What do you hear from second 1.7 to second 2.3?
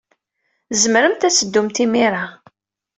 imir-a.